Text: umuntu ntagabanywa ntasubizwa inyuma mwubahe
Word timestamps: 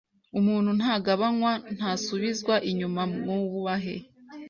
umuntu 0.39 0.69
ntagabanywa 0.79 1.51
ntasubizwa 1.75 2.55
inyuma 2.69 3.01
mwubahe 3.15 3.95